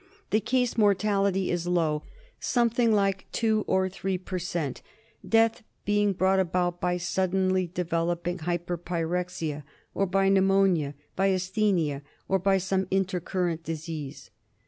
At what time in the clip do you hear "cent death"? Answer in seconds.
4.39-5.61